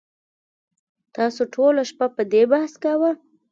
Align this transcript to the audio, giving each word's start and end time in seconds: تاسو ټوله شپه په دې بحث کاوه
تاسو 1.15 1.41
ټوله 1.53 1.81
شپه 1.89 2.07
په 2.15 2.23
دې 2.31 2.43
بحث 2.51 2.73
کاوه 2.83 3.11